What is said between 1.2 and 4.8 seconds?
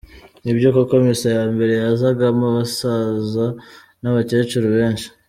ya mbere yazagamo abasaza n’abakecuru